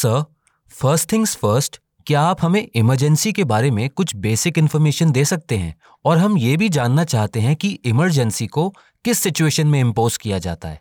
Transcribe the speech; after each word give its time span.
Sir 0.00 0.24
first 0.70 1.12
things 1.12 1.36
first 1.36 1.80
क्या 2.06 2.20
आप 2.20 2.36
हमें 2.42 2.68
इमरजेंसी 2.74 3.32
के 3.32 3.44
बारे 3.44 3.70
में 3.70 3.90
कुछ 3.90 4.16
बेसिक 4.16 4.58
इन्फॉर्मेशन 4.58 5.10
दे 5.12 5.24
सकते 5.24 5.56
हैं? 5.56 5.74
और 6.04 6.18
हम 6.18 6.38
ये 6.38 6.56
भी 6.56 6.68
जानना 6.68 7.04
चाहते 7.04 7.40
हैं 7.40 7.56
कि 7.56 7.68
इमरजेंसी 7.84 8.46
को 8.46 8.68
किस 9.04 9.18
सिचुएशन 9.18 9.66
में 9.66 9.80
इम्पोज 9.80 10.16
किया 10.16 10.38
जाता 10.38 10.68
है? 10.68 10.80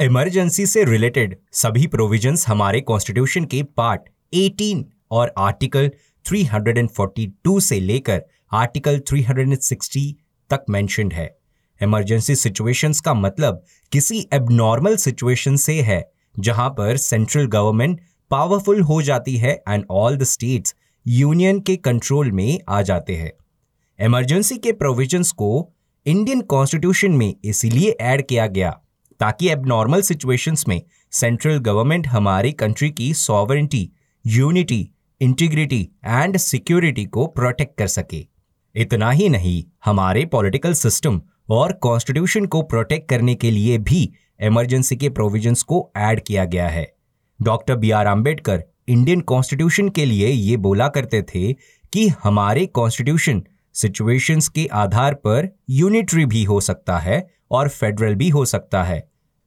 इमरजेंसी 0.00 0.66
से 0.66 0.84
रिलेटेड 0.84 1.36
सभी 1.52 1.86
प्रोविजंस 1.86 2.48
हमारे 2.48 2.80
कॉन्स्टिट्यूशन 2.80 3.44
के 3.44 3.62
पार्ट 3.62 4.00
18 4.34 4.84
और 5.10 5.34
आर्टिकल 5.38 5.90
342 6.24 7.60
से 7.60 7.80
लेकर 7.80 8.22
आर्टिकल 8.52 8.98
360 8.98 10.12
तक 10.50 10.64
मेंशनड 10.70 11.12
है। 11.12 11.38
इमरजेंसी 11.82 12.36
सिचुएशंस 12.36 13.00
का 13.00 13.14
मतलब 13.14 13.64
किसी 13.92 14.28
एबनॉर्मल 14.32 14.96
सिचुएशन 14.96 15.56
से 15.56 15.80
है, 15.80 16.12
जहाँ 16.38 16.70
पर 16.70 16.96
सेंट्रल 16.96 17.46
गवर्नमेंट 17.46 18.00
पावरफुल 18.32 18.80
हो 18.80 19.02
जाती 19.02 19.36
है 19.36 19.62
and 19.68 19.84
all 19.90 20.16
the 20.16 20.22
states 20.22 20.74
union 21.06 21.60
के 21.60 21.76
कंट्रोल 21.76 22.32
में 22.32 22.60
आ 22.68 22.82
जाते 22.82 23.16
हैं। 23.16 23.32
इमरजेंसी 23.98 24.56
के 24.58 24.72
प्रोविजंस 24.72 25.30
को 25.30 25.72
इंडियन 26.06 26.40
कॉन्स्टिट्यूशन 26.40 27.12
में 27.12 27.34
इसीलिए 27.44 27.90
ऐड 27.90 28.26
किया 28.26 28.46
गया 28.46 28.70
ताकि 29.20 29.48
एबनॉर्मल 29.48 30.02
सिचुएशंस 30.02 30.64
में 30.68 30.82
सेंट्रल 31.12 31.58
गवर्नमेंट 31.58 32.06
हमारी 32.06 32.52
कंट्री 32.52 32.90
की 32.90 33.14
sovereignty 33.14 33.90
unity 34.26 34.90
integrity 35.20 35.88
and 36.04 36.36
security 36.36 37.04
को 37.04 37.26
प्रोटेक्ट 37.26 37.78
कर 37.78 37.86
सके। 37.86 38.26
इतना 38.74 39.10
ही 39.10 39.28
नहीं, 39.28 39.64
हमारे 39.84 40.24
पॉलिटिकल 40.26 40.72
सिस्टम 40.72 41.22
और 41.50 41.72
कॉन्स्टिट्यूशन 41.72 42.46
को 42.46 42.62
प्रोटेक्ट 42.62 43.08
करने 43.08 43.34
के 43.34 43.50
लिए 43.50 43.78
भी 43.78 44.12
इमरजेंसी 44.40 44.96
के 44.96 45.08
प्रोविजंस 45.08 45.62
को 45.62 45.90
ऐड 45.96 46.24
किया 46.26 46.44
गया 46.44 46.68
है। 46.68 46.91
Doctor 47.42 47.76
B 47.76 47.90
R 47.90 48.06
Ambedkar 48.06 48.62
Indian 48.88 49.20
constitution 49.20 49.88
के 49.88 50.04
लिए 50.04 50.28
ये 50.28 50.56
बोला 50.56 50.88
करते 50.88 51.22
थे 51.24 51.52
कि 51.92 52.06
हमारे 52.22 52.66
कॉन्स्टिट्यूशन 52.66 53.42
सिचुएशंस 53.74 54.48
के 54.48 54.66
आधार 54.72 55.14
पर 55.14 55.48
यूनिटरी 55.70 56.26
भी 56.26 56.42
हो 56.44 56.60
सकता 56.60 56.98
है 56.98 57.26
और 57.50 57.68
फेडरल 57.68 58.14
भी 58.14 58.28
हो 58.28 58.44
सकता 58.44 58.82
है। 58.82 59.02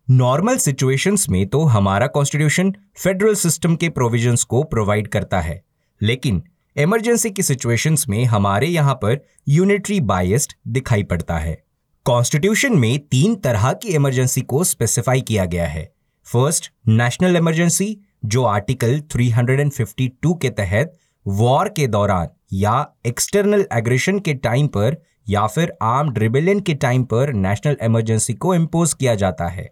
नॉर्मल 0.08 0.58
सिचुएशंस 0.58 1.30
में 1.30 1.46
तो 1.48 1.64
हमारा 1.66 2.08
कॉन्स्टिट्यूशन 2.08 2.74
फेडरल 2.98 3.36
सिस्टम 3.36 3.76
के 3.76 3.90
प्रोविजंस 3.90 4.44
को 4.44 4.64
प्रोवाइड 4.64 5.08
करता 5.08 5.42
है, 5.42 5.62
लेकिन 6.02 6.44
इमरजेंसी 6.76 7.30
की 7.32 7.44
सिचुएशंस 7.44 8.08
में 8.10 8.24
हमारे 8.26 8.68
यहाँ 8.68 8.96
पर 8.96 9.26
यूनिटरी 9.48 10.00
बायस्ड 10.04 10.54
दिखाई 10.68 11.04
पड़ता 11.04 11.38
है। 11.38 11.58
कॉन्स्टिट्यूशन 12.06 12.78
में 12.78 12.98
तीन 13.02 13.36
तरह 13.36 13.72
की 13.74 13.96
इमरजेंसी 13.96 14.42
को 14.42 14.64
स्पेसिफाई 14.64 15.22
किया 15.22 15.46
गया 15.46 15.68
है। 15.68 15.94
फ़र्स्ट 16.28 16.72
नेशनल 16.88 17.36
इमरजेंसी 17.36 17.98
जो 18.26 18.44
आर्टिकल 18.44 19.00
352 19.16 20.34
के 20.42 20.50
तहत 20.50 20.94
वॉर 21.26 21.70
के 21.70 21.88
दौरान 21.88 22.28
या 22.54 22.86
एक्सटर्नल 23.06 23.66
एग्रेशन 23.74 24.20
के 24.20 24.34
टाइम 24.34 24.68
पर 24.68 24.96
या 25.30 25.46
फिर 25.48 25.74
आर्म्ड 25.82 26.18
रिबेलियन 26.18 26.60
के 26.60 26.74
टाइम 26.74 27.04
पर 27.04 27.34
नेशनल 27.34 27.78
इमरजेंसी 27.84 28.34
को 28.34 28.56
इम्पोज 28.56 28.94
किया 28.94 29.16
जाता 29.16 29.48
है। 29.48 29.70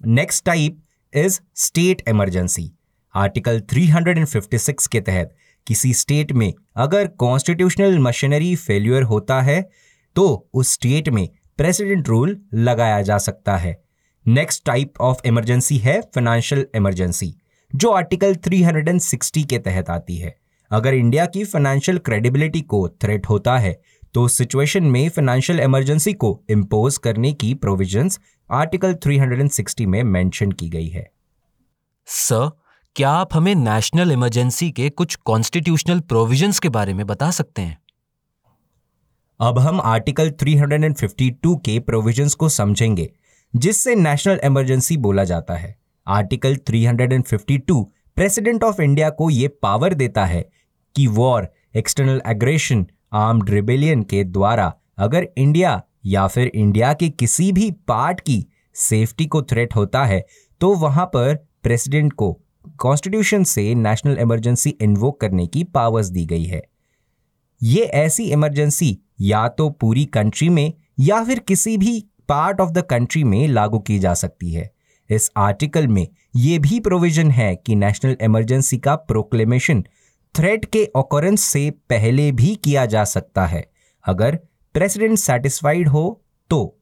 Next 0.00 0.44
type 0.44 0.82
is 1.14 1.40
state 1.54 2.02
emergency 2.08 2.70
article 3.14 3.60
356 3.60 4.86
के 4.86 5.00
तहत 5.00 5.34
किसी 5.66 5.94
स्टेट 5.94 6.32
में 6.32 6.52
अगर 6.76 7.06
कॉन्स्टिट्यूशनल 7.06 7.98
मशीनरी 7.98 8.54
फेल्यूर 8.56 9.02
होता 9.02 9.40
है 9.42 9.60
तो 10.16 10.48
उस 10.54 10.72
स्टेट 10.72 11.08
में 11.08 11.28
प्रेसिडेंट 11.58 12.08
रूल 12.08 12.40
लगाया 12.54 13.02
जा 13.02 13.18
सकता 13.18 13.56
है। 13.56 13.85
नेक्स्ट 14.26 14.64
टाइप 14.64 15.00
ऑफ़ 15.00 15.20
इमरजेंसी 15.26 15.76
है 15.78 16.00
फाइनेंशियल 16.14 16.66
इमरजेंसी 16.74 17.34
जो 17.74 17.90
आर्टिकल 17.90 18.34
360 18.36 19.44
के 19.44 19.58
तहत 19.58 19.90
आती 19.90 20.16
है। 20.16 20.34
अगर 20.70 20.94
इंडिया 20.94 21.26
की 21.26 21.44
फाइनेंशियल 21.44 21.98
क्रेडिबिलिटी 21.98 22.60
को 22.60 22.88
थ्रेट 22.88 23.28
होता 23.28 23.56
है 23.58 23.80
तो 24.14 24.26
सिचुएशन 24.28 24.84
में 24.84 25.08
फाइनेंशियल 25.08 25.60
इमरजेंसी 25.60 26.12
को 26.12 26.40
इम्पोज 26.50 26.96
करने 26.98 27.32
की 27.32 27.52
प्रोविजंस 27.54 28.18
आर्टिकल 28.50 28.94
360 28.94 29.86
में 29.86 30.02
मेंशन 30.04 30.52
की 30.52 30.68
गई 30.68 30.88
है। 30.88 31.10
सर 32.06 32.50
क्या 32.96 33.10
आप 33.10 33.34
हमें 33.34 33.54
नेशनल 33.54 34.12
इमरजेंसी 34.12 34.70
के 34.70 34.88
कुछ 34.90 35.14
कॉन्स्टिट्यूशनल 35.14 36.00
प्रोविजंस 36.00 36.58
के 36.58 36.68
बारे 36.68 36.94
में 36.94 37.06
बता 37.06 37.30
सकते 37.30 37.62
हैं? 37.62 37.78
अब 39.40 39.58
हम 39.58 39.80
आर्टिकल 39.80 40.30
352 40.32 41.56
के 41.56 41.78
प्रोविजंस 41.80 42.34
को 42.34 42.48
समझेंगे। 42.48 43.12
जिससे 43.56 43.94
नेशनल 43.94 44.40
इमरजेंसी 44.44 44.96
बोला 44.96 45.24
जाता 45.24 45.54
है। 45.54 45.74
आर्टिकल 46.06 46.56
352 46.56 47.84
प्रेसिडेंट 48.16 48.64
ऑफ़ 48.64 48.82
इंडिया 48.82 49.10
को 49.10 49.28
यह 49.30 49.50
पावर 49.62 49.94
देता 49.94 50.24
है 50.24 50.48
कि 50.94 51.06
war 51.06 51.48
external 51.76 52.20
aggression 52.26 52.86
armed 53.12 53.50
rebellion 53.50 54.02
के 54.02 54.24
द्वारा 54.24 54.72
अगर 54.98 55.28
इंडिया 55.36 55.82
या 56.06 56.26
फिर 56.26 56.46
इंडिया 56.46 56.92
के 56.92 57.08
किसी 57.08 57.50
भी 57.52 57.70
पार्ट 57.88 58.20
की 58.20 58.44
सेफ्टी 58.74 59.26
को 59.26 59.42
थ्रेट 59.42 59.74
होता 59.74 60.04
है 60.04 60.24
तो 60.60 60.74
वहाँ 60.74 61.06
पर 61.06 61.34
प्रेसिडेंट 61.62 62.12
को 62.12 62.32
कॉन्स्टिट्यूशन 62.78 63.44
से 63.44 63.74
नेशनल 63.74 64.18
इमरजेंसी 64.18 64.70
इन्वोक 64.70 65.20
करने 65.20 65.46
की 65.46 65.64
पावर्स 65.64 66.06
दी 66.06 66.26
गई 66.26 66.44
है। 66.44 66.62
ये 67.62 67.84
ऐसी 67.84 68.24
इमरजेंसी 68.24 68.98
या 69.20 69.48
तो 69.48 69.68
पूरी 69.70 70.04
कंट्री 70.04 70.48
में 70.48 70.72
या 71.00 71.22
फिर 71.24 71.38
किसी 71.38 71.76
भी 71.78 72.04
पार्ट 72.28 72.60
ऑफ़ 72.60 72.70
द 72.70 72.82
कंट्री 72.82 73.24
में 73.24 73.48
लागू 73.48 73.78
की 73.78 73.98
जा 73.98 74.14
सकती 74.14 74.52
है। 74.52 74.70
इस 75.10 75.30
आर्टिकल 75.36 75.88
में 75.88 76.08
यह 76.36 76.58
भी 76.58 76.80
प्रोविज़न 76.80 77.30
है 77.30 77.56
कि 77.56 77.74
नेशनल 77.74 78.16
इमरजेंसी 78.20 78.78
का 78.78 78.96
प्रोक्लेमेशन 78.96 79.84
थ्रेट 80.34 80.64
के 80.64 80.88
ऑकरेंस 80.96 81.40
से 81.40 81.70
पहले 81.70 82.32
भी 82.32 82.54
किया 82.54 82.86
जा 82.86 83.04
सकता 83.04 83.46
है। 83.46 83.70
अगर 84.06 84.38
प्रेसिडेंट 84.74 85.18
सेटिस्फाइड 85.18 85.88
हो 85.88 86.22
तो। 86.50 86.80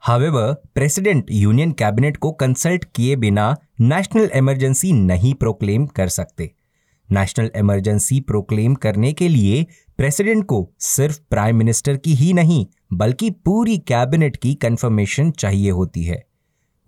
हावेवर 0.00 0.52
प्रेसिडेंट 0.74 1.26
यूनियन 1.30 1.72
कैबिनेट 1.72 2.16
को 2.16 2.32
कंसल्ट 2.32 2.84
किए 2.94 3.16
बिना 3.16 3.56
नेशनल 3.80 4.30
इमरजेंसी 4.34 4.92
नहीं 4.92 5.34
प्रोक्लेम 5.34 5.86
कर 5.86 6.08
सकते। 6.08 6.54
नेशनल 7.12 7.50
इमरजेंसी 7.56 8.20
प्रोक्लेम 8.20 8.74
करने 8.74 9.12
के 9.12 9.28
लिए 9.28 9.66
प्रेसिडेंट 9.96 10.44
को 10.44 10.70
सिर्फ़ 10.80 11.20
प्राइम 11.30 11.56
मिनिस्टर 11.56 11.96
की 11.96 12.14
ही 12.14 12.32
नहीं, 12.32 12.66
बल्कि 12.92 13.30
पूरी 13.30 13.78
कैबिनेट 13.78 14.36
की 14.36 14.54
कंफर्मेशन 14.54 15.30
चाहिए 15.30 15.70
होती 15.70 16.04
है। 16.04 16.26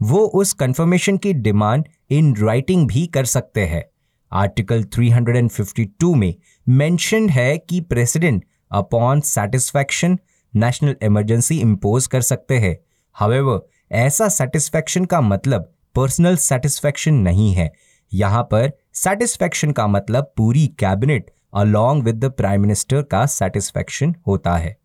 वो 0.03 0.19
उस 0.19 0.53
कंफर्मेशन 0.53 1.17
की 1.17 1.33
डिमांड 1.33 1.85
इन 2.11 2.37
राइटिंग 2.37 2.89
भी 2.89 3.07
कर 3.07 3.25
सकते 3.25 3.61
हैं। 3.61 3.85
आर्टिकल 4.33 4.85
352 4.85 6.15
में 6.15 6.35
मेंशन 6.69 7.29
है 7.29 7.59
कि 7.59 7.81
president 7.81 8.45
upon 8.73 9.21
satisfaction 9.21 10.19
national 10.57 10.97
emergency 11.03 11.59
impose 11.61 12.07
कर 12.07 12.21
सकते 12.21 12.59
हैं। 12.59 12.79
हवेवर, 13.19 13.61
ऐसा 13.93 14.29
सेटिस्फैक्शन 14.29 15.05
का 15.05 15.21
मतलब 15.21 15.73
पर्सनल 15.95 16.37
सेटिस्फैक्शन 16.37 17.15
नहीं 17.15 17.53
है। 17.53 17.73
यहाँ 18.15 18.43
पर 18.43 18.73
सेटिस्फैक्शन 18.95 19.73
का 19.73 19.87
मतलब 19.87 20.33
पूरी 20.37 20.67
cabinet 20.79 21.31
along 21.55 22.03
with 22.03 22.17
the 22.17 22.31
prime 22.31 22.61
minister 22.61 23.03
का 23.03 23.25
सेटिस्फैक्शन 23.27 24.15
होता 24.27 24.57
है। 24.57 24.77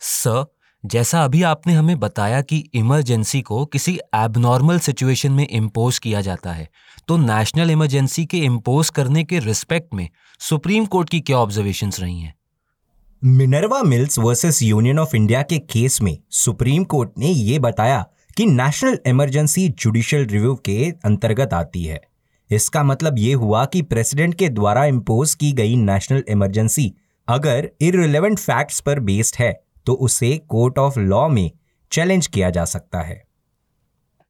सर 0.00 0.44
जैसा 0.84 1.22
अभी 1.24 1.42
आपने 1.42 1.72
हमें 1.72 1.98
बताया 2.00 2.40
कि 2.40 2.58
इमरजेंसी 2.74 3.40
को 3.42 3.64
किसी 3.66 3.98
एबनॉर्मल 4.14 4.78
सिचुएशन 4.78 5.32
में 5.32 5.46
इम्पोज 5.48 5.98
किया 5.98 6.20
जाता 6.20 6.52
है 6.52 6.68
तो 7.08 7.16
नेशनल 7.16 7.70
इमरजेंसी 7.70 8.24
के 8.26 8.38
इम्पोज 8.38 8.90
करने 8.90 9.24
के 9.24 9.38
रिस्पेक्ट 9.38 9.94
में 9.94 10.08
सुप्रीम 10.40 10.86
कोर्ट 10.86 11.08
की 11.08 11.20
क्या 11.20 11.38
ऑब्जर्वेशंस 11.38 12.00
रही 12.00 12.20
हैं? 12.20 12.34
Minerva 13.22 13.82
Mills 13.82 14.18
versus 14.18 14.62
Union 14.62 14.98
of 14.98 15.16
India 15.16 15.42
के 15.42 15.58
केस 15.58 16.00
में 16.02 16.16
सुप्रीम 16.30 16.84
कोर्ट 16.84 17.10
ने 17.18 17.26
यह 17.26 17.60
बताया 17.60 18.04
कि 18.36 18.46
नेशनल 18.46 18.98
इमरजेंसी 19.06 19.68
जुडिशियल 19.68 20.26
रिव्यू 20.26 20.54
के 20.64 20.90
अंतर्गत 21.04 21.54
आती 21.54 21.84
है। 21.84 22.00
इसका 22.50 22.82
मतलब 22.82 23.18
यह 23.18 23.36
हुआ 23.36 23.64
कि 23.64 23.82
प्रेसिडेंट 23.82 24.34
के 24.34 24.48
द्वारा 24.48 24.84
इम्पोज 24.84 25.34
की 25.34 25.52
गई 25.52 25.76
नेशनल 25.76 26.24
इमरजेंसी 26.28 26.92
अगर 27.28 27.70
इरिलेवेंट 27.80 28.38
फैक्ट्स 28.38 28.80
पर 28.80 29.00
बेस्ड 29.00 29.36
है 29.38 29.52
तो 29.86 29.92
उसे 29.92 30.36
कोर्ट 30.48 30.78
ऑफ़ 30.78 30.98
लॉ 30.98 31.28
में 31.28 31.50
चैलेंज 31.92 32.26
किया 32.26 32.50
जा 32.50 32.64
सकता 32.64 33.00
है। 33.00 33.22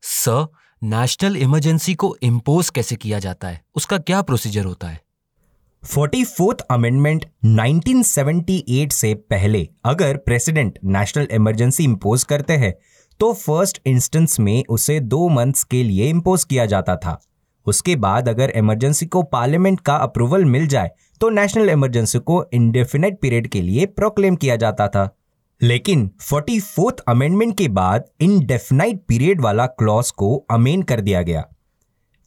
सर 0.02 0.46
नेशनल 0.82 1.36
इमरजेंसी 1.36 1.94
को 1.94 2.16
इम्पोज 2.22 2.70
कैसे 2.70 2.96
किया 2.96 3.18
जाता 3.18 3.48
है? 3.48 3.60
उसका 3.74 3.98
क्या 3.98 4.22
प्रोसीजर 4.22 4.64
होता 4.64 4.88
है? 4.88 5.00
फोर्टी 5.82 6.24
फोर्थ 6.24 6.60
अमेंडमेंट 6.60 7.24
1978 7.46 8.92
से 8.92 9.14
पहले 9.14 9.68
अगर 9.84 10.16
प्रेसिडेंट 10.16 10.78
नेशनल 10.84 11.28
इमरजेंसी 11.30 11.84
इंपोज 11.84 12.24
करते 12.24 12.52
हैं 12.52 12.74
तो 13.20 13.32
फ़र्स्ट 13.32 13.80
इंस्टेंस 13.86 14.38
में 14.40 14.64
उसे 14.68 15.00
दो 15.00 15.28
मंथ्स 15.28 15.64
के 15.64 15.82
लिए 15.84 16.08
इंपोज 16.10 16.44
किया 16.44 16.66
जाता 16.66 16.96
था। 16.96 17.20
उसके 17.68 17.96
बाद 17.96 18.28
अगर 18.28 18.50
इमरजेंसी 18.50 19.06
को 19.06 19.22
पार्लियामेंट 19.22 19.80
का 19.80 19.96
अप्रूवल 19.96 20.44
मिल 20.44 20.66
जाए 20.66 20.90
तो 21.20 21.28
नेशनल 21.30 21.70
इमरजेंसी 21.70 22.18
को 22.18 22.44
इंडेफिनेट 22.52 23.20
पीरियड 23.20 23.48
के 23.48 23.62
लिए 23.62 23.86
प्रोक्लेम 23.86 24.36
किया 24.36 24.56
जाता 24.56 24.88
था। 24.88 25.08
लेकिन 25.60 26.10
फोर्टी 26.20 26.58
फोर्थ 26.60 27.00
अमेंडमेंट 27.08 27.56
के 27.58 27.68
बाद 27.68 28.04
इनडेफिनाइट 28.20 29.00
पीरियड 29.08 29.40
वाला 29.40 29.66
क्लॉज 29.66 30.10
को 30.10 30.36
अमेन 30.50 30.82
कर 30.82 31.00
दिया 31.00 31.22
गया। 31.22 31.44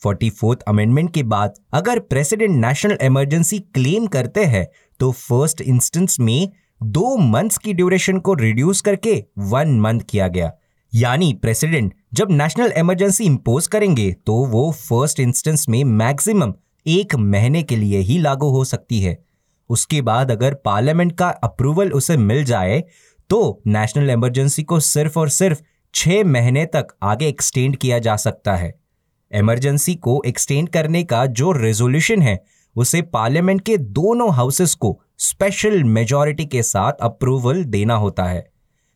फोर्टी 0.01 0.29
फोर्थ 0.29 0.61
अमेंडमेंट 0.61 1.13
के 1.13 1.23
बाद 1.23 1.53
अगर 1.73 1.99
प्रेसिडेंट 1.99 2.55
नेशनल 2.55 2.97
इमरजेंसी 3.01 3.59
क्लेम 3.59 4.07
करते 4.07 4.45
हैं 4.45 4.67
तो 4.99 5.11
फ़र्स्ट 5.11 5.61
इंस्टेंस 5.61 6.19
में 6.19 6.51
दो 6.83 7.15
मंथ्स 7.17 7.57
की 7.57 7.73
ड्यूरेशन 7.73 8.19
को 8.19 8.33
रिड्यूस 8.33 8.81
करके 8.81 9.13
वन 9.37 9.79
मंथ 9.79 9.99
किया 10.09 10.27
गया। 10.27 10.51
यानी 10.93 11.33
प्रेसिडेंट 11.33 11.93
जब 12.13 12.31
नेशनल 12.31 12.71
इमरजेंसी 12.77 13.23
इम्पोज 13.23 13.67
करेंगे 13.67 14.11
तो 14.25 14.33
वो 14.45 14.71
फ़र्स्ट 14.71 15.19
इंस्टेंस 15.19 15.67
में 15.69 15.83
मैक्सिमम 15.83 16.53
एक 16.85 17.15
महीने 17.15 17.61
के 17.63 17.75
लिए 17.75 17.99
ही 17.99 18.17
लागू 18.19 18.49
हो 18.49 18.63
सकती 18.63 18.99
है। 19.01 19.17
उसके 19.69 20.01
बाद 20.01 20.31
अगर 20.31 20.53
पार्लियामेंट 20.53 21.17
का 21.17 21.29
अप्रूवल 21.43 21.91
उसे 21.91 22.17
मिल 22.17 22.43
जाए 22.43 22.83
तो 23.29 23.61
नेशनल 23.67 24.09
इमरजेंसी 24.09 24.63
को 24.63 24.79
सिर्फ़ 24.79 25.19
और 25.19 25.29
सिर्फ़ 25.29 25.61
छह 25.93 26.23
महीने 26.23 26.65
तक 26.65 26.87
आगे 27.03 27.27
एक्सटेंड 27.27 27.75
किया 27.75 27.99
जा 27.99 28.15
सकता 28.15 28.55
है। 28.55 28.73
इमरजेंसी 29.31 29.95
को 29.95 30.21
एक्सटेंड 30.25 30.69
करने 30.69 31.03
का 31.03 31.25
जो 31.25 31.51
रेजोल्यूशन 31.51 32.21
है, 32.21 32.39
उसे 32.75 33.01
पार्लियामेंट 33.01 33.61
के 33.61 33.77
दोनों 33.77 34.33
हाउसेस 34.33 34.75
को 34.75 34.99
स्पेशल 35.19 35.83
मेजॉरिटी 35.83 36.45
के 36.45 36.63
साथ 36.63 36.93
अप्रूवल 37.01 37.63
देना 37.63 37.95
होता 37.95 38.23
है। 38.23 38.50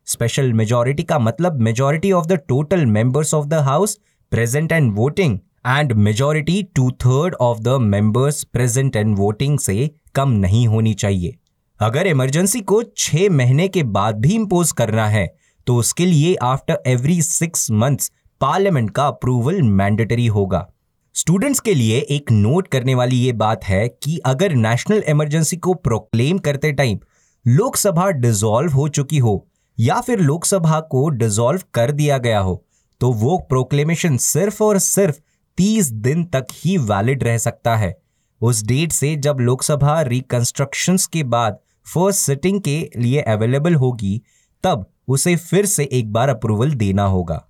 स्पेशल 0.07 0.51
मेजोरिटी 0.53 1.03
का 1.03 1.17
मतलब 1.19 1.61
majority 1.61 2.11
of 2.11 2.25
the 2.27 2.33
total 2.49 2.85
members 2.85 3.33
of 3.33 3.45
the 3.45 3.53
house 3.63 3.97
present 4.31 4.71
and 4.71 4.91
voting 4.95 5.37
and 5.67 5.93
majority 5.99 6.61
two 6.75 6.89
third 7.05 7.35
of 7.41 7.59
the 7.59 7.77
members 7.81 8.43
present 8.43 8.95
and 8.95 9.15
voting 9.17 9.57
से 9.59 9.89
कम 10.15 10.31
नहीं 10.31 10.67
होनी 10.67 10.93
चाहिए। 10.93 11.35
अगर 11.79 12.07
इमरजेंसी 12.07 12.61
को 12.61 12.81
छह 12.97 13.29
महीने 13.31 13.67
के 13.67 13.83
बाद 13.95 14.19
भी 14.21 14.33
इंपोज 14.33 14.71
करना 14.71 15.07
है 15.07 15.27
तो 15.67 15.75
उसके 15.75 16.05
लिए 16.05 16.35
after 16.43 16.81
every 16.87 17.21
six 17.21 17.69
months 17.73 18.11
parliament 18.41 18.91
का 18.91 19.07
अप्रूवल 19.07 19.61
मैंडेटरी 19.61 20.27
होगा। 20.27 20.65
स्टूडेंट्स 21.15 21.59
के 21.59 21.73
लिए 21.73 21.97
एक 22.11 22.31
नोट 22.31 22.67
करने 22.67 22.95
वाली 22.95 23.15
ये 23.15 23.31
बात 23.33 23.63
है 23.63 23.87
कि 24.03 24.17
अगर 24.25 24.53
नेशनल 24.53 25.03
इमरजेंसी 25.09 25.57
को 25.57 25.73
प्रोक्लेम 25.73 26.37
करते 26.39 26.71
टाइम 26.73 26.99
लोकसभा 27.45 28.09
डिसॉल्व 28.11 28.73
हो 28.73 28.87
चुकी 28.89 29.17
हो 29.17 29.35
या 29.77 29.99
फिर 30.01 30.19
लोकसभा 30.19 30.79
को 30.81 31.07
डिसॉल्व 31.09 31.61
कर 31.73 31.91
दिया 31.91 32.17
गया 32.17 32.39
हो 32.39 32.63
तो 33.01 33.11
वो 33.13 33.37
प्रोक्लेमेशन 33.39 34.17
सिर्फ़ 34.17 34.63
और 34.63 34.79
सिर्फ़ 34.79 35.19
तीस 35.57 35.87
दिन 35.87 36.23
तक 36.25 36.45
ही 36.53 36.77
वैलिड 36.77 37.23
रह 37.23 37.37
सकता 37.37 37.75
है। 37.75 37.95
उस 38.41 38.63
डेट 38.63 38.91
से 38.91 39.15
जब 39.15 39.37
लोकसभा 39.39 40.01
रिकंस्ट्रक्शन 40.01 40.97
के 41.13 41.23
बाद 41.23 41.57
फ़र्स्ट 41.85 42.19
सिटिंग 42.19 42.61
के 42.61 42.77
लिए 42.97 43.21
अवेलेबल 43.21 43.75
होगी 43.75 44.21
तब 44.63 44.85
उसे 45.07 45.35
फिर 45.35 45.65
से 45.65 45.89
एक 45.91 46.11
बार 46.13 46.29
अप्रूवल 46.29 46.73
देना 46.73 47.03
होगा। 47.03 47.41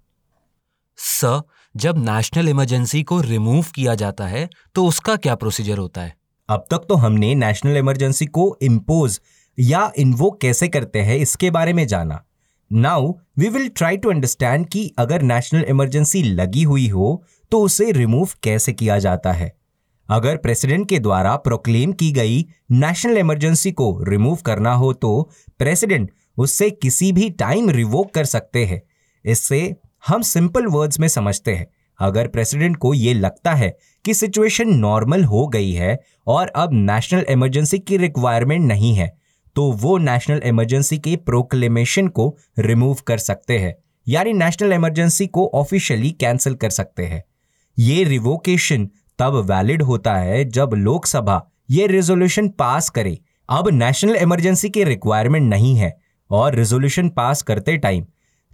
सर 0.97 1.41
जब 1.75 1.97
नेशनल 1.99 2.49
इमरजेंसी 2.49 3.03
को 3.03 3.19
रिमूव 3.21 3.65
किया 3.75 3.95
जाता 3.95 4.27
है 4.27 4.47
तो 4.75 4.85
उसका 4.85 5.15
क्या 5.15 5.35
प्रोसीजर 5.35 5.77
होता 5.77 6.01
है? 6.01 6.15
अब 6.49 6.65
तक 6.71 6.77
तो 6.77 6.95
हमने 6.95 7.33
नेशनल 7.35 7.77
इमरजेंसी 7.77 8.25
को 8.25 8.57
इम्पोज 8.61 9.19
या 9.57 9.91
इन्वोक 9.97 10.39
कैसे 10.41 10.67
करते 10.67 10.99
हैं, 10.99 11.17
इसके 11.17 11.51
बारे 11.51 11.73
में 11.73 11.85
जाना। 11.87 12.23
Now 12.71 13.13
we 13.37 13.49
will 13.49 13.67
try 13.67 13.97
to 13.97 14.09
understand 14.09 14.67
कि 14.67 14.91
अगर 14.97 15.21
नेशनल 15.21 15.63
इमरजेंसी 15.63 16.23
लगी 16.23 16.63
हुई 16.63 16.87
हो 16.87 17.23
तो 17.51 17.61
उसे 17.61 17.91
रिमूव 17.91 18.29
कैसे 18.43 18.73
किया 18.73 18.97
जाता 18.99 19.31
है। 19.31 19.51
अगर 20.09 20.37
प्रेसिडेंट 20.37 20.87
के 20.89 20.99
द्वारा 20.99 21.35
प्रोक्लेम 21.35 21.91
की 21.91 22.11
गई 22.11 22.45
नेशनल 22.71 23.17
इमरजेंसी 23.17 23.71
को 23.71 24.03
रिमूव 24.03 24.35
करना 24.35 24.73
हो 24.73 24.91
तो 24.93 25.29
प्रेसिडेंट 25.59 26.11
उससे 26.37 26.69
किसी 26.71 27.11
भी 27.11 27.29
टाइम 27.29 27.69
रिवोक 27.69 28.13
कर 28.13 28.25
सकते 28.25 28.65
हैं। 28.65 28.81
इससे 29.25 29.75
हम 30.07 30.21
सिंपल 30.21 30.65
वर्ड्स 30.67 30.99
में 30.99 31.07
समझते 31.07 31.55
हैं। 31.55 31.67
अगर 31.99 32.27
प्रेसिडेंट 32.27 32.75
को 32.77 32.93
ये 32.93 33.13
लगता 33.13 33.53
है 33.53 33.75
कि 34.05 34.13
सिचुएशन 34.13 34.69
नॉर्मल 34.69 35.23
हो 35.23 35.47
गई 35.47 35.71
है 35.71 35.97
और 36.27 36.47
अब 36.47 36.73
नेशनल 36.73 37.25
इमरजेंसी 37.29 37.79
की 37.79 37.97
रिक्वायरमेंट 37.97 38.67
नहीं 38.67 38.93
है 38.95 39.13
तो 39.55 39.71
वो 39.71 39.97
नेशनल 39.97 40.41
इमरजेंसी 40.45 40.97
के 40.97 41.15
प्रोक्लेमेशन 41.15 42.07
को 42.07 42.35
रिमूव 42.59 42.97
कर 43.07 43.17
सकते 43.17 43.57
हैं। 43.59 43.75
यानी 44.07 44.33
नेशनल 44.33 44.73
इमरजेंसी 44.73 45.27
को 45.27 45.51
ऑफिशियली 45.53 46.11
कैंसिल 46.11 46.55
कर 46.55 46.69
सकते 46.69 47.05
हैं। 47.05 47.23
ये 47.79 48.03
रिवोकेशन 48.03 48.89
तब 49.19 49.35
वैलिड 49.51 49.81
होता 49.81 50.15
है 50.15 50.43
जब 50.45 50.73
लोकसभा 50.73 51.41
ये 51.69 51.87
रेजोल्यूशन 51.87 52.49
पास 52.49 52.89
करे। 52.89 53.17
अब 53.49 53.69
नेशनल 53.69 54.15
इमरजेंसी 54.15 54.69
की 54.69 54.83
रिक्वायरमेंट 54.83 55.49
नहीं 55.49 55.75
है 55.75 55.97
और 56.31 56.55
रेजोल्यूशन 56.55 57.09
पास 57.09 57.41
करते 57.41 57.77
टाइम 57.77 58.05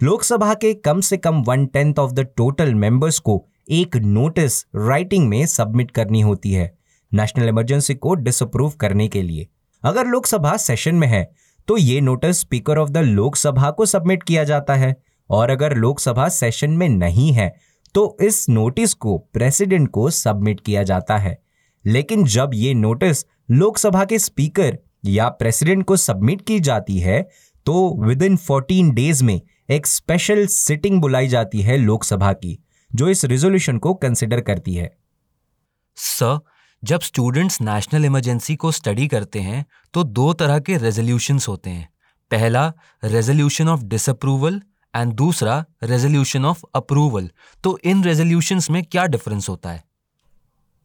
लोकसभा 0.03 0.53
के 0.53 0.73
कम 0.73 1.01
से 1.01 1.17
कम 1.17 1.41
one 1.41 1.65
tenth 1.65 1.99
of 1.99 2.11
the 2.11 2.27
total 2.37 2.73
members 2.75 3.19
को 3.19 3.45
एक 3.69 3.95
नोटिस 3.95 4.65
राइटिंग 4.75 5.27
में 5.29 5.45
सबमिट 5.45 5.91
करनी 5.91 6.21
होती 6.21 6.51
है। 6.51 6.77
नेशनल 7.13 7.49
इमरजेंसी 7.49 7.95
को 7.95 8.15
डिसअप्रूव 8.15 8.71
करने 8.71 9.07
के 9.07 9.21
लिए। 9.21 9.47
अगर 9.83 10.07
लोकसभा 10.07 10.55
सेशन 10.57 10.95
में 10.95 11.07
है 11.07 11.29
तो 11.67 11.77
ये 11.77 11.99
notice 12.01 12.39
speaker 12.39 12.77
of 12.77 12.89
the 12.89 12.97
Lok Sabha 12.97 13.69
को 13.71 13.85
सबमिट 13.85 14.23
किया 14.23 14.43
जाता 14.43 14.75
है। 14.75 14.95
और 15.29 15.49
अगर 15.49 15.75
लोकसभा 15.75 16.27
सेशन 16.29 16.71
में 16.71 16.87
नहीं 16.89 17.31
है 17.31 17.53
तो 17.95 18.17
इस 18.21 18.45
नोटिस 18.49 18.93
को 18.93 19.17
प्रेसिडेंट 19.33 19.89
को 19.89 20.09
सबमिट 20.09 20.59
किया 20.59 20.83
जाता 20.83 21.17
है। 21.17 21.37
लेकिन 21.85 22.25
जब 22.25 22.51
ये 22.53 22.73
नोटिस 22.73 23.25
लोकसभा 23.51 24.03
के 24.05 24.19
स्पीकर 24.19 24.77
या 25.05 25.29
प्रेसिडेंट 25.29 25.83
को 25.85 25.95
सबमिट 25.97 26.41
की 26.41 26.59
जाती 26.59 26.99
है 26.99 27.21
तो 27.65 28.05
विद 28.05 28.23
इन 28.23 28.37
फोर्टीन 28.37 28.91
डेज़ 28.91 29.23
में 29.23 29.39
एक 29.69 29.87
स्पेशल 29.87 30.45
सिटिंग 30.47 31.01
बुलाई 31.01 31.27
जाती 31.27 31.61
है 31.61 31.77
लोकसभा 31.77 32.31
की, 32.33 32.57
जो 32.91 33.09
इस 33.09 33.25
रेजोल्यूशन 33.25 33.77
को 33.77 33.93
कंसिडर 33.93 34.41
करती 34.41 34.73
है। 34.73 34.89
सर 35.97 36.39
जब 36.83 37.01
स्टूडेंट्स 37.01 37.61
नेशनल 37.61 38.05
इमरजेंसी 38.05 38.55
को 38.55 38.71
स्टडी 38.71 39.07
करते 39.07 39.39
हैं 39.39 39.65
तो 39.93 40.03
दो 40.03 40.31
तरह 40.33 40.59
के 40.59 40.77
रेजोल्यूशंस 40.77 41.47
होते 41.47 41.69
हैं। 41.69 41.87
पहला 42.31 42.67
रेजोल्यूशन 43.03 43.67
ऑफ़ 43.69 43.83
डिसअप्रूवल 43.83 44.61
एंड 44.93 45.13
दूसरा 45.13 45.63
रेजोल्यूशन 45.83 46.45
ऑफ़ 46.45 46.63
अप्रूवल 46.75 47.29
तो 47.63 47.77
इन 47.83 48.03
रेजोल्यूशंस 48.03 48.69
में 48.69 48.83
क्या 48.83 49.05
डिफरेंस 49.05 49.49
होता 49.49 49.71
है? 49.71 49.83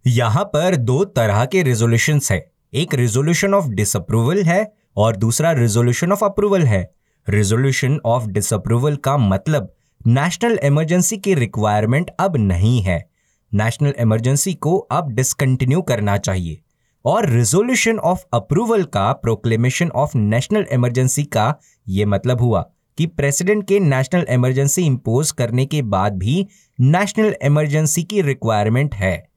यहाँ 0.04 0.44
पर 0.44 0.76
दो 0.76 1.04
तरह 1.06 1.44
के 1.44 1.62
रेजोल्यूशन 1.62 2.20
है। 2.30 2.44
एक 2.74 2.94
रेजोल्यूशन 2.94 3.54
ऑफ़ 3.54 3.68
डिसअप्रूवल 3.70 4.42
है 4.42 4.72
और 4.96 5.16
दूसरा 5.16 5.52
रेजोल्यूशन 5.54 6.12
ऑफ़ 6.12 6.24
अप्रूवल 6.24 6.66
है। 6.66 6.88
रेजोल्यूशन 7.26 8.00
ऑफ़ 8.06 8.26
डिसअप्रूवल 8.28 8.96
का 8.98 9.16
मतलब 9.18 9.72
नेशनल 10.06 10.58
इमरजेंसी 10.64 11.16
की 11.18 11.34
रिक्वायरमेंट 11.34 12.10
अब 12.20 12.36
नहीं 12.36 12.80
है। 12.82 13.04
नेशनल 13.52 13.94
इमरजेंसी 13.98 14.54
को 14.54 14.76
अब 14.78 15.10
डिसकंटिन्यू 15.12 15.82
करना 15.82 16.16
चाहिए। 16.16 16.60
और 17.04 17.28
रिजोल्यूशन 17.30 17.98
ऑफ़ 17.98 18.24
अप्रूवल 18.32 18.84
का 18.84 19.12
प्रोक्लेमेशन 19.12 19.90
ऑफ़ 19.90 20.16
नेशनल 20.16 20.66
इमरजेंसी 20.72 21.24
का 21.24 21.54
ये 21.88 22.04
मतलब 22.04 22.40
हुआ 22.40 22.62
कि 22.98 23.06
प्रेसिडेंट 23.06 23.66
के 23.68 23.80
नेशनल 23.80 24.26
इमरजेंसी 24.30 24.82
इंपोज 24.82 25.30
करने 25.30 25.66
के 25.66 25.82
बाद 25.82 26.16
भी 26.18 26.46
नेशनल 26.80 27.34
इमरजेंसी 27.42 28.02
की 28.02 28.22
रिक्वायरमेंट 28.22 28.94
है। 28.94 29.28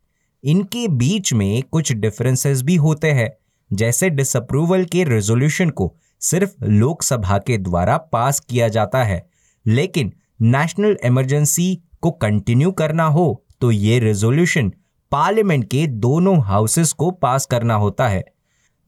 इनके 0.44 0.88
बीच 0.88 1.34
में 1.34 1.63
कुछ 1.63 1.92
डिफरेंसेस 1.92 2.62
भी 2.62 2.75
होते 2.75 3.12
हैं। 3.12 3.30
जैसे 3.72 4.10
डिसअप्रूवल 4.10 4.86
के 4.86 5.04
रेजोल्यूशन 5.04 5.70
को 5.70 5.96
सिर्फ़ 6.22 6.63
लोकसभा 6.63 7.38
के 7.38 7.58
द्वारा 7.58 7.98
पास 7.98 8.39
किया 8.39 8.68
जाता 8.68 9.04
है, 9.04 9.30
लेकिन 9.66 10.13
नेशनल 10.42 10.98
इमरजेंसी 11.06 11.84
को 12.01 12.12
कंटिन्यू 12.12 12.72
करना 12.72 13.06
हो 13.06 13.46
तो 13.62 13.72
ये 13.72 14.00
रेजोल्यूशन 14.00 14.74
पार्लियामेंट 15.12 15.63
के 15.66 15.88
दोनों 15.88 16.42
हाउसेस 16.44 16.92
को 16.94 17.12
पास 17.12 17.46
करना 17.46 17.75
होता 17.75 18.08
है। 18.08 18.24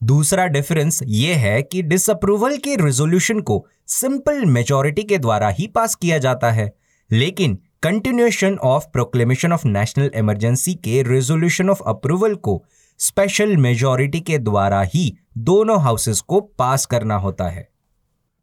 दूसरा 0.02 0.46
डिफरेंस 0.46 1.00
ये 1.06 1.34
है 1.34 1.62
कि 1.62 1.82
डिसअप्रूवल 1.82 2.56
के 2.56 2.76
रेजोल्यूशन 2.76 3.40
को 3.40 3.66
सिंपल 3.86 4.44
मेजोरिटी 4.44 5.02
के 5.02 5.18
द्वारा 5.18 5.48
ही 5.48 5.66
पास 5.66 5.94
किया 5.94 6.18
जाता 6.18 6.50
है। 6.50 6.72
लेकिन 7.10 7.58
continuation 7.82 8.58
of 8.62 8.84
proclamation 8.92 9.52
of 9.52 9.66
national 9.66 10.10
emergency 10.16 10.74
के 10.74 11.02
रेजोल्यूशन 11.02 11.70
ऑफ़ 11.70 11.82
अप्रूवल 11.86 12.34
को 12.34 12.64
स्पेशल 12.98 13.56
मेजोरिटी 13.56 14.20
के 14.20 14.38
द्वारा 14.38 14.82
ही 14.82 15.16
दोनों 15.38 15.80
हाउसेस 15.82 16.20
को 16.20 16.40
पास 16.40 16.86
करना 16.86 17.16
होता 17.16 17.48
है। 17.48 17.68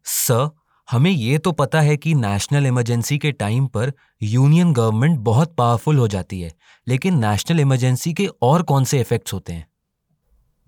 सर 0.04 0.50
हमें 0.90 1.10
ये 1.10 1.38
तो 1.38 1.52
पता 1.52 1.80
है 1.80 1.96
कि 1.96 2.14
नेशनल 2.14 2.66
इमरजेंसी 2.66 3.18
के 3.18 3.32
टाइम 3.32 3.66
पर 3.66 3.92
यूनियन 4.22 4.72
गवर्नमेंट 4.72 5.18
बहुत 5.18 5.54
पावरफुल 5.54 5.96
हो 5.96 6.06
जाती 6.08 6.40
है, 6.40 6.52
लेकिन 6.86 7.18
नेशनल 7.18 7.60
इमरजेंसी 7.60 8.12
के 8.12 8.26
और 8.42 8.62
कौन 8.62 8.84
से 8.84 9.00
इफेक्ट्स 9.00 9.34
होते 9.34 9.52
हैं? 9.52 9.66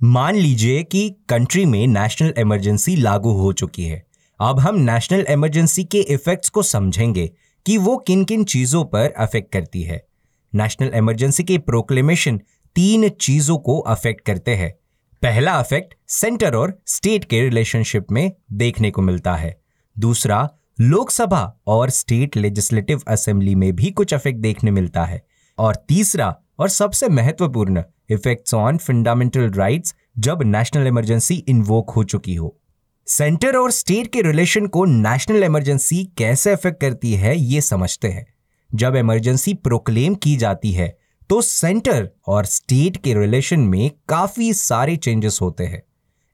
मान 0.03 0.37
लीजिए 0.37 0.83
कि 0.83 1.17
कंट्री 1.29 1.65
में 1.65 1.87
नेशनल 1.87 2.35
इमरजेंसी 2.39 2.95
लागू 2.97 3.33
हो 3.33 3.53
चुकी 3.53 3.85
है। 3.85 4.03
अब 4.41 4.61
हम 4.61 4.79
नेशनल 4.81 5.25
इमरजेंसी 5.31 5.85
के 5.85 6.01
इफेक्ट्स 6.01 6.49
को 6.49 6.63
समझेंगे 6.63 7.27
कि 7.67 7.77
वो 7.79 7.97
किन 7.97 8.25
किन 8.25 8.45
चीज़ों 8.45 8.85
पर 8.85 9.11
अफेक्ट 9.11 9.53
करती 9.53 9.83
है। 9.83 10.03
नेशनल 10.55 10.91
इमरजेंसी 10.95 11.45
के 11.45 11.59
प्रोक्लेमेशन 11.59 12.41
तीन 12.77 13.09
चीज़ों 13.09 13.57
को 13.59 13.79
अफेक्ट 13.79 14.25
करते 14.25 14.55
हैं। 14.55 14.73
पहला 15.23 15.53
अफेक्ट 15.53 15.95
सेंटर 16.09 16.55
और 16.55 16.79
स्टेट 16.87 17.25
के 17.25 17.41
रिलेशनशिप 17.41 18.07
में 18.13 18.31
देखने 18.53 18.91
को 18.91 19.03
मिलता 19.03 19.35
है। 19.35 19.62
दूसरा, 19.99 20.49
लोकसभा 20.81 21.61
और 21.67 21.91
स्टेट 21.91 22.37
लेजिस्लेटिव 22.37 23.03
असेंबली 23.09 23.55
में 23.55 23.75
भी 23.77 23.91
कुछ 23.91 24.15
अफेक्ट 24.15 24.41
देखने 24.41 24.71
मिलता 24.71 25.05
है। 25.05 25.23
और 25.59 25.77
तीसरा, 25.89 26.37
और 26.59 26.69
सबसे 26.69 27.09
महत्वपूर्ण, 27.09 27.83
इफेक्ट्स 28.11 28.55
ऑन 28.55 28.79
फंडामेंटल 28.79 29.51
राइट्स 29.51 29.95
जब 30.19 30.43
नेशनल 30.43 30.87
इमरजेंसी 30.87 31.35
इन्वोक 31.49 31.91
हो 31.91 32.05
चुकी 32.05 32.35
हो। 32.35 32.59
सेंटर 33.07 33.57
और 33.57 33.71
स्टेट 33.71 34.13
के 34.13 34.23
रिलेशन 34.23 34.67
को 34.67 34.85
नेशनल 34.85 35.45
इमरजेंसी 35.45 36.05
कैसे 36.19 36.53
अफेक्ट 36.53 36.81
करती 36.81 37.13
है, 37.15 37.39
ये 37.39 37.61
समझते 37.61 38.09
हैं। 38.09 38.27
जब 38.71 38.97
इमरजेंसी 38.97 39.55
प्रोक्लेम 39.55 40.15
की 40.15 40.37
जाती 40.37 40.73
है 40.73 40.97
तो 41.31 41.41
सेंटर 41.43 42.09
और 42.27 42.45
स्टेट 42.45 42.97
के 42.97 43.15
रिलेशन 43.15 43.61
में 43.61 43.91
काफ़ी 44.09 44.53
सारे 44.53 44.97
चेंजेस 44.97 45.39
होते 45.43 45.65
हैं। 45.65 45.83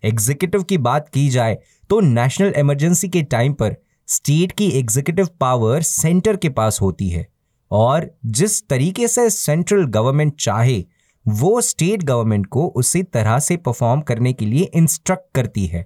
एग्जीक्यूटिव 0.02 0.62
की 0.62 0.78
बात 0.78 1.08
की 1.08 1.28
जाए 1.28 1.58
तो 1.90 2.00
नेशनल 2.00 2.52
इमरजेंसी 2.56 3.08
के 3.08 3.22
टाइम 3.22 3.52
पर 3.52 3.76
स्टेट 4.08 4.52
की 4.52 4.68
एग्जीक्यूटिव 4.70 5.28
पावर 5.40 5.82
सेंटर 5.82 6.36
के 6.36 6.48
पास 6.48 6.80
होती 6.80 7.08
है 7.08 7.26
और 7.70 8.10
जिस 8.26 8.68
तरीके 8.68 9.08
से 9.08 9.28
सेंट्रल 9.30 9.84
गवर्नमेंट 9.86 10.34
चाहे, 10.40 10.84
वो 11.26 11.60
स्टेट 11.60 12.02
गवर्नमेंट 12.02 12.46
को 12.46 12.66
उसी 12.66 13.02
तरह 13.02 13.38
से 13.38 13.56
परफॉर्म 13.56 14.00
करने 14.00 14.32
के 14.32 14.46
लिए 14.46 14.70
इंस्ट्रक्ट 14.74 15.24
करती 15.34 15.66
है। 15.66 15.84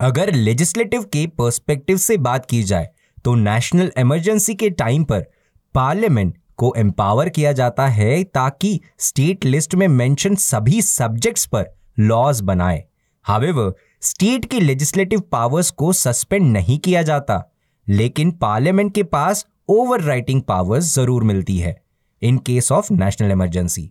अगर 0.00 0.32
लेजिस्लेटिव 0.32 1.02
के 1.02 1.26
पर्सपेक्टिव 1.28 1.96
से 1.96 2.16
बात 2.16 2.46
की 2.46 2.62
जाए 2.62 2.88
तो 3.24 3.34
नेशनल 3.34 3.92
इमरजेंसी 3.98 4.54
के 4.54 4.70
टाइम 4.70 5.04
पर 5.04 5.24
पार्लियामेंट 5.74 6.36
को 6.56 6.72
एम्पावर 6.76 7.28
किया 7.28 7.52
जाता 7.52 7.86
है 7.88 8.22
ताकि 8.24 8.80
स्टेट 8.98 9.44
लिस्ट 9.44 9.74
में 9.74 9.86
मेंशन 9.88 10.34
सभी 10.34 10.82
सब्जेक्ट्स 10.82 11.46
पर 11.46 11.70
लॉज 11.98 12.40
बनाए। 12.40 12.84
हावेवर 13.26 13.72
स्टेट 14.02 14.44
की 14.44 14.60
लेजिस्लेटिव 14.60 15.20
पावर्स 15.20 15.70
को 15.70 15.92
सस्पेंड 15.92 16.50
नहीं 16.52 16.78
किया 16.78 17.02
जाता, 17.02 17.42
लेकिन 17.86 18.30
पार्लियामेंट 18.30 18.94
के 18.94 19.02
पास 19.02 19.44
ओवर 19.68 20.00
राइटिंग 20.00 20.42
पावर्स 20.42 20.94
ज़रूर 20.94 21.24
मिलती 21.24 21.58
है 21.58 21.80
in 22.22 22.38
case 22.38 22.72
of 22.72 22.92
national 22.92 23.30
emergency 23.30 23.90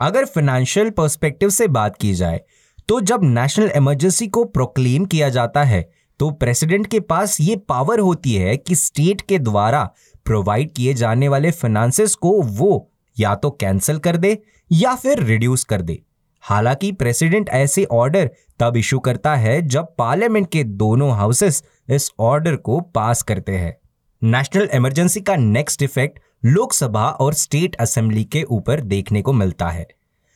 अगर 0.00 0.24
फाइनेंशियल 0.24 0.90
पर्सपेक्टिव 0.90 1.50
से 1.50 1.68
बात 1.68 1.96
की 1.96 2.12
जाए 2.14 2.40
तो 2.88 3.00
जब 3.00 3.20
नेशनल 3.22 3.70
इमरजेंसी 3.76 4.26
को 4.26 4.44
प्रोक्लेम 4.44 5.04
किया 5.04 5.28
जाता 5.28 5.64
है 5.64 5.88
तो 6.20 6.30
प्रेसिडेंट 6.30 6.86
के 6.86 7.00
पास 7.00 7.40
ये 7.40 7.56
पावर 7.56 7.98
होती 7.98 8.34
है 8.34 8.56
कि 8.56 8.74
स्टेट 8.74 9.20
के 9.20 9.38
द्वारा 9.38 9.84
प्रोवाइड 10.24 10.72
किए 10.72 10.94
जाने 10.94 11.28
वाले 11.28 11.50
फाइनेंसेस 11.50 12.14
को 12.14 12.40
वो 12.42 12.90
या 13.16 13.34
तो 13.34 13.50
कैंसिल 13.50 13.98
कर 13.98 14.16
दे 14.16 14.38
या 14.72 14.94
फिर 14.94 15.22
रिड्यूस 15.22 15.64
कर 15.64 15.82
दे। 15.82 16.02
हालाँकि 16.44 16.90
प्रेसिडेंट 16.92 17.48
ऐसे 17.48 17.84
ऑर्डर 17.84 18.30
तब 18.60 18.76
इशू 18.76 18.98
करता 18.98 19.34
है 19.36 19.60
जब 19.64 19.94
पार्लियामेंट 19.98 20.50
के 20.52 20.62
दोनों 20.64 21.10
हाउसेस 21.12 21.62
इस 21.88 22.10
ऑर्डर 22.20 22.56
को 22.58 22.80
पास 22.94 23.22
करते 23.22 23.52
हैं। 23.52 23.76
नेशनल 24.22 24.68
इमरजेंसी 24.74 25.20
का 25.20 25.36
नेक्स्ट 25.36 25.82
इफ़ेक्ट 25.82 26.18
लोकसभा 26.44 27.08
और 27.10 27.34
स्टेट 27.34 27.76
असेंबली 27.76 28.24
के 28.24 28.42
ऊपर 28.44 28.80
देखने 28.82 29.22
को 29.22 29.32
मिलता 29.32 29.68
है। 29.68 29.86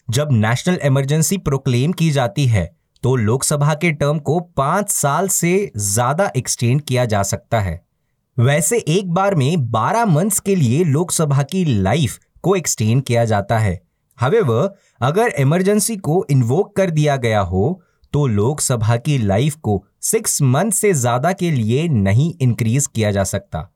जब 0.09 0.29
नेशनल 0.33 0.79
इमरजेंसी 0.85 1.39
प्रोक्लेम 1.39 1.93
की 1.93 2.11
जाती 2.11 2.47
है 2.47 2.71
तो 3.05 3.15
लोकसभा 3.17 3.75
के 3.75 3.91
टर्म 3.93 4.19
को 4.19 4.39
पाँच 4.57 4.91
साल 4.91 5.29
से 5.29 5.71
ज़्यादा 5.77 6.31
एक्सटेंड 6.37 6.83
किया 6.83 7.05
जा 7.05 7.23
सकता 7.25 7.61
है। 7.61 7.81
वैसे 8.37 8.79
एक 8.79 9.11
बार 9.11 9.35
में 9.35 9.57
12 9.71 10.05
मंथ्स 10.07 10.39
के 10.41 10.55
लिए 10.57 10.85
लोकसभा 10.85 11.43
की 11.43 11.65
लाइफ 11.65 12.19
को 12.43 12.55
एक्सटेंड 12.57 13.03
किया 13.03 13.25
जाता 13.25 13.59
है। 13.59 13.81
हवेवर 14.19 14.69
अगर 15.01 15.33
इमरजेंसी 15.39 15.97
को 15.99 16.25
इन्वोक 16.31 16.75
कर 16.77 16.91
दिया 16.91 17.17
गया 17.19 17.41
हो 17.43 17.81
तो 18.13 18.27
लोकसभा 18.29 18.97
की 18.99 19.17
लाइफ 19.19 19.55
को 19.57 19.83
सिक्स 20.03 20.41
मंथ 20.45 20.71
से 20.73 20.93
ज़्यादा 20.95 21.33
के 21.33 21.51
लिए 21.51 21.87
नहीं 21.91 22.33
इंक्रीज 22.43 22.87
किया 22.87 23.11
जा 23.11 23.25
सकता। 23.25 23.69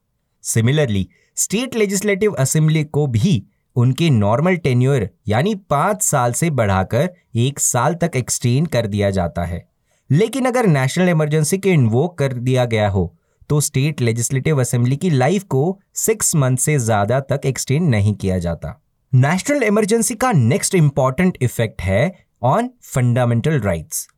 सिमिलरली 0.45 1.07
स्टेट 1.37 1.77
लेजिस्लेटिव 1.77 2.35
असेंबली 2.35 2.85
को 2.87 3.07
भी 3.09 3.43
उनके 3.77 4.11
नॉर्मल 4.11 4.57
टेन्योर 4.57 5.09
यानी 5.29 5.55
पाँच 5.71 6.03
साल 6.03 6.33
से 6.33 6.51
बढ़ाकर 6.53 7.09
एक 7.37 7.59
साल 7.61 7.95
तक 7.95 8.17
एक्सटेंड 8.17 8.69
कर 8.69 8.87
दिया 8.87 9.11
जाता 9.11 9.45
है। 9.45 9.67
लेकिन 10.11 10.47
अगर 10.47 10.67
नेशनल 10.69 11.09
इमरजेंसी 11.09 11.59
के 11.59 11.71
इन्वोक 11.71 12.19
कर 12.19 12.33
दिया 12.33 12.65
गया 12.67 12.89
हो 12.89 13.13
तो 13.51 13.61
स्टेट 13.61 14.01
लेजिस्लेटिव 14.01 14.61
असेंबली 14.61 14.97
की 14.97 15.11
लाइफ 15.11 15.45
को 15.45 15.79
सिक्स 15.97 16.35
मंथ 16.37 16.57
से 16.59 16.79
ज़्यादा 16.79 17.21
तक 17.23 17.47
एक्सटेंड 17.47 17.89
नहीं 17.89 18.15
किया 18.15 18.39
जाता। 18.39 18.81
नेशनल 19.17 19.63
इमरजेंसी 19.63 20.15
का 20.15 20.33
नेक्स्ट 20.33 20.75
इंपॉर्टेंट 20.75 21.39
इफ़ेक्ट 21.43 21.83
है 21.83 22.25
ऑन 22.43 22.71
फंडामेंटल 22.83 23.61
राइट्स 23.61 24.09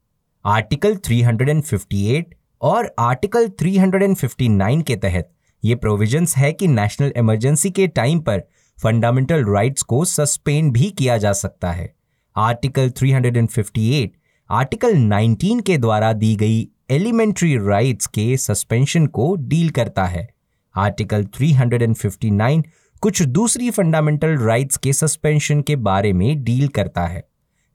आर्टिकल 0.45 0.97
358 0.97 2.23
और 2.61 2.95
आर्टिकल 2.99 3.49
359 3.49 4.83
के 4.83 4.97
तहत 4.97 5.31
ये 5.65 5.75
प्रोविजंस 5.75 6.37
है 6.37 6.53
कि 6.53 6.69
नेशनल 6.69 7.13
इमरजेंसी 7.17 7.71
के 7.71 7.87
टाइम 7.87 8.21
पर 8.21 8.43
फंडामेंटल 8.83 9.45
राइट्स 9.45 9.83
को 9.83 10.05
सस्पेंड 10.05 10.73
भी 10.73 10.91
किया 10.91 11.19
जा 11.19 11.33
सकता 11.33 11.73
है। 11.73 11.95
आर्टिकल 12.37 12.91
358 12.91 14.09
आर्टिकल 14.51 14.97
19 14.97 15.63
के 15.63 15.79
द्वारा 15.79 16.13
दी 16.13 16.37
गई 16.37 16.69
एलिमेंट्री 16.91 17.57
राइट्स 17.57 18.07
के 18.07 18.37
सस्पेंशन 18.37 19.07
को 19.07 19.37
डील 19.37 19.71
करता 19.71 20.05
है। 20.05 20.29
आर्टिकल 20.77 21.25
359 21.25 22.63
कुछ 23.03 23.23
दूसरी 23.23 23.71
फंडामेंटल 23.71 24.39
राइट्स 24.39 24.77
के 24.77 24.93
सस्पेंशन 24.93 25.61
के 25.63 25.77
बारे 25.77 26.13
में 26.13 26.45
डील 26.45 26.69
करता 26.69 27.07
है। 27.07 27.29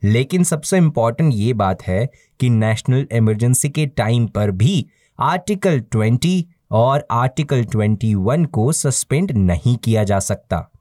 लेकिन 0.03 0.44
सबसे 0.44 0.77
इंपॉर्टेंट 0.77 1.34
ये 1.36 1.53
बात 1.53 1.84
है 1.84 2.10
कि 2.39 2.50
नेशनल 2.50 3.08
इमरजेंसी 3.12 3.70
के 3.70 3.86
टाइम 3.86 4.27
पर 4.27 4.51
भी 4.51 4.86
आर्टिकल 5.20 5.80
20 5.96 6.44
और 6.72 7.08
आर्टिकल 7.12 7.63
21 7.65 8.46
को 8.46 8.72
सस्पेंड 8.72 9.32
नहीं 9.32 9.77
किया 9.77 10.03
जा 10.03 10.20
सकता। 10.20 10.72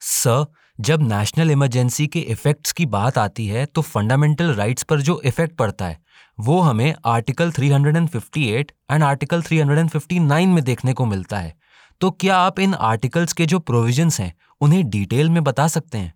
सर 0.00 0.46
जब 0.80 1.02
नेशनल 1.02 1.50
इमरजेंसी 1.50 2.06
के 2.06 2.18
इफेक्ट्स 2.18 2.72
की 2.72 2.86
बात 2.86 3.18
आती 3.18 3.46
है 3.46 3.66
तो 3.66 3.82
फंडामेंटल 3.82 4.54
राइट्स 4.54 4.82
पर 4.82 5.00
जो 5.00 5.20
इफ़ेक्ट 5.24 5.56
पड़ता 5.56 5.86
है, 5.86 5.98
वो 6.40 6.60
हमें 6.60 6.94
आर्टिकल 7.04 7.50
358 7.50 8.72
एंड 8.90 9.02
आर्टिकल 9.02 9.42
359 9.42 10.46
में 10.46 10.64
देखने 10.64 10.92
को 10.92 11.06
मिलता 11.06 11.38
है। 11.38 11.65
तो 12.00 12.10
क्या 12.10 12.36
आप 12.36 12.58
इन 12.60 12.74
आर्टिकल्स 12.74 13.32
के 13.32 13.46
जो 13.46 13.58
प्रोविजंस 13.58 14.20
हैं, 14.20 14.32
उन्हें 14.60 14.88
डिटेल 14.90 15.30
में 15.30 15.44
बता 15.44 15.66
सकते 15.68 15.98
हैं? 15.98 16.12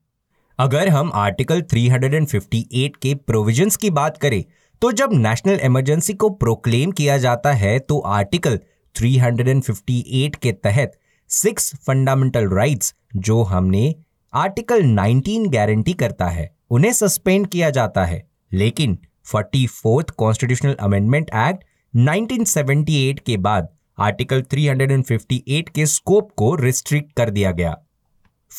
अगर 0.58 0.88
हम 0.88 1.10
आर्टिकल 1.14 1.62
358 1.62 2.96
के 2.96 3.14
प्रोविजंस 3.14 3.76
की 3.76 3.90
बात 3.90 4.18
करें 4.18 4.44
तो 4.82 4.90
जब 4.92 5.10
नेशनल 5.12 5.60
इमरजेंसी 5.60 6.14
को 6.14 6.28
प्रोक्लेम 6.30 6.90
किया 6.90 7.16
जाता 7.18 7.52
है 7.52 7.78
तो 7.78 7.98
आर्टिकल 7.98 8.58
358 8.94 10.36
के 10.36 10.52
तहत 10.52 10.98
सिक्स 11.30 11.74
फंडामेंटल 11.76 12.48
राइट्स 12.48 12.94
जो 13.16 13.42
हमने 13.42 13.94
आर्टिकल 14.32 14.82
19 14.84 15.48
गारंटी 15.48 15.92
करता 15.92 16.26
है, 16.26 16.50
उन्हें 16.70 16.92
सस्पेंड 16.92 17.46
किया 17.46 17.70
जाता 17.70 18.04
है। 18.04 18.22
लेकिन 18.52 18.98
forty 19.24 19.66
fourth 19.66 20.10
constitutional 20.10 20.74
amendment 20.74 21.30
act 21.34 21.64
1978 21.94 23.20
के 23.20 23.36
बाद 23.36 23.68
आर्टिकल 24.00 24.42
358 24.42 25.68
के 25.68 25.86
स्कोप 25.86 26.30
को 26.36 26.54
रिस्ट्रिक्ट 26.54 27.12
कर 27.12 27.30
दिया 27.30 27.52
गया। 27.52 27.76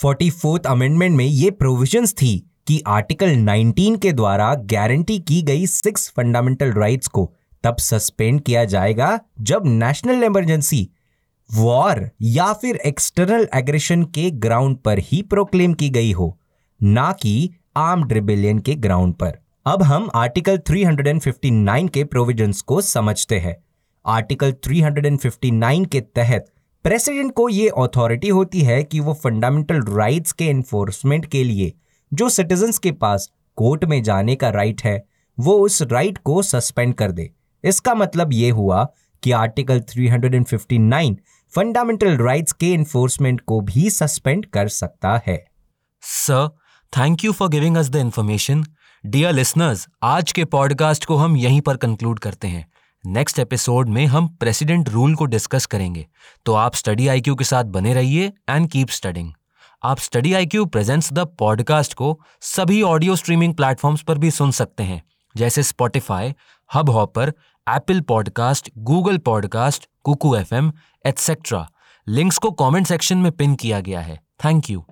फोर्टी 0.02 0.30
फोर्थ 0.30 0.66
अमेंडमेंट 0.66 1.16
में 1.16 1.26
ये 1.26 1.52
प्रोविजंस 1.52 2.14
थी 2.14 2.52
कि 2.68 2.82
आर्टिकल 2.88 3.36
19 3.36 3.98
के 3.98 4.12
द्वारा 4.14 4.54
गारंटी 4.56 5.20
की 5.20 5.42
गई 5.42 5.66
सिक्स 5.66 6.10
फंडामेंटल 6.10 6.72
राइट्स 6.72 7.08
को 7.08 7.34
तब 7.64 7.78
सस्पेंड 7.78 8.42
किया 8.42 8.66
जाएगा 8.66 9.20
जब 9.42 9.64
नेशनल 9.66 10.24
इमरजेंसी 10.24 10.90
वॉर 11.54 12.10
या 12.22 12.54
फिर 12.54 12.76
एक्सटर्नल 12.76 13.48
एग्रेशन 13.56 14.04
के 14.04 14.32
ग्राउंड 14.32 14.78
पर 14.78 15.00
ही 15.00 15.22
प्रोक्लेम 15.22 15.74
की 15.74 15.90
गई 15.90 16.12
हो, 16.12 16.40
ना 16.84 17.12
कि 17.12 17.50
आर्म्ड 17.78 18.14
रिबेलियन 18.14 18.60
के 18.60 18.76
ग्राउंड 18.76 19.14
पर। 19.14 19.38
अब 19.66 19.84
हम 19.84 20.10
आर्टिकल 20.16 20.58
359 20.58 21.88
के 21.88 22.04
प्रोविजंस 22.04 22.62
को 22.62 22.82
समझते 22.82 23.40
हैं। 23.40 23.58
आर्टिकल 24.06 24.52
359 24.52 25.86
के 25.86 26.02
तहत 26.02 26.46
प्रेसिडेंट 26.84 27.34
को 27.34 27.50
यह 27.50 27.72
अथॉरिटी 27.78 28.28
होती 28.28 28.62
है 28.62 28.84
कि 28.84 29.00
वो 29.00 29.14
फंडामेंटल 29.14 29.82
राइट्स 29.82 30.32
के 30.32 30.46
एनफोर्समेंट 30.46 31.26
के 31.26 31.44
लिए 31.44 31.74
जो 32.14 32.30
सिटीजन्स 32.30 32.78
के 32.78 32.92
पास 32.92 33.30
कोर्ट 33.56 33.86
में 33.86 34.04
जाने 34.04 34.36
का 34.36 34.50
राइट 34.50 34.82
है, 34.82 35.04
वो 35.40 35.54
उस 35.54 35.82
राइट 35.82 36.18
को 36.18 36.42
सस्पेंड 36.42 36.94
कर 36.94 37.12
दे। 37.12 37.32
इसका 37.64 37.96
मतलब 37.96 38.34
ये 38.34 38.50
हुआ 38.50 38.88
कि 39.24 39.32
आर्टिकल 39.32 39.80
359 39.80 41.16
फंडामेंटल 41.56 42.18
राइट्स 42.18 42.52
के 42.52 42.74
इन्फोर्समेंट 42.74 43.42
को 43.42 43.62
भी 43.62 43.90
सस्पेंड 43.90 44.46
कर 44.46 44.68
सकता 44.68 45.22
है। 45.28 45.46
Sir 46.02 46.50
thank 46.98 47.24
you 47.24 47.32
for 47.32 47.50
giving 47.50 47.78
us 47.78 47.90
the 47.90 47.96
information 47.96 48.66
dear 49.06 49.34
listeners 49.34 49.88
आज 50.04 50.32
के 50.32 50.46
पॉडकास्ट 50.46 51.06
को 51.06 51.16
हम 51.16 51.38
यहीं 51.38 51.62
पर 51.62 51.78
कंक्लूड 51.78 52.20
करते 52.20 52.48
हैं। 52.48 52.72
नेक्स्ट 53.06 53.40
एपिसोड 53.40 53.90
में 53.90 54.06
हम 54.06 54.28
प्रेसिडेंट 54.28 54.90
रूल 54.90 55.16
को 55.16 55.26
डिस्कस 55.26 55.66
करेंगे। 55.66 56.08
तो 56.46 56.54
आप 56.54 56.76
स्टडी 56.76 57.08
आईक्यू 57.08 57.36
के 57.36 57.44
साथ 57.44 57.64
बने 57.64 57.94
रहिए 57.94 58.34
एंड 58.50 58.70
कीप 58.70 58.90
स्टडिंग 58.90 59.32
आप 59.84 60.00
Study 60.00 60.34
IQ 60.34 60.66
presents 60.66 61.14
the 61.14 61.20
podcast 61.20 61.94
को 61.94 62.20
सभी 62.42 62.82
ऑडियो 62.82 63.16
स्ट्रीमिंग 63.16 63.54
प्लेटफॉर्म्स 63.56 64.02
पर 64.02 64.18
भी 64.18 64.32
सुन 64.32 64.52
सकते 64.52 64.84
हैं। 64.84 65.02
जैसे 65.36 65.64
Spotify 65.64 66.34
Hubhopper 66.90 67.34
Apple 67.68 68.02
podcast 68.02 68.70
Google 68.78 69.18
podcast 69.18 69.90
Kuku 70.04 70.36
F 70.36 70.56
M 70.56 70.72
etcetera 71.06 71.68
links 72.08 72.38
को 72.38 72.52
कमेंट 72.52 72.88
सेक्शन 72.88 73.18
में 73.18 73.32
पिन 73.32 73.56
किया 73.56 73.80
गया 73.80 74.02
है। 74.02 74.20
Thank 74.46 74.70
you 74.70 74.86